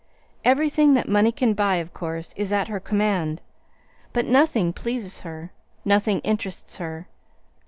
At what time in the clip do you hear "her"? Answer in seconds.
2.69-2.79, 5.21-5.51, 6.77-7.07